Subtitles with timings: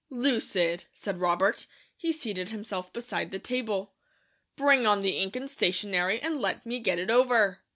[0.09, 1.67] "Lucid!" said Robert.
[1.95, 3.93] He seated himself beside the table.
[4.55, 7.61] "Bring on the ink and stationary, and let me get it over."